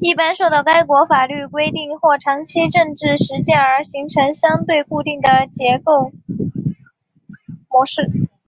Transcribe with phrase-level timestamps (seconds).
[0.00, 6.10] 一般受到该国法律规定或长期政治实践而形成相对固定的结构
[7.68, 8.10] 模式。